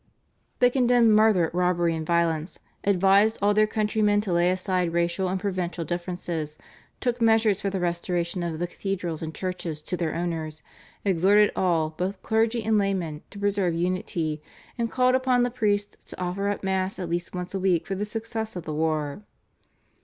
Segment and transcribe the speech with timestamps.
[0.57, 5.39] They condemned murder, robbery, and violence, advised all their countrymen to lay aside racial and
[5.39, 6.57] provincial differences,
[6.99, 10.63] took measures for the restoration of the cathedrals and churches to their owners,
[11.05, 14.41] exhorted all, both clergy and laymen, to preserve unity,
[14.75, 17.93] and called upon the priests to offer up Mass at least once a week for
[17.93, 19.21] the success of the war.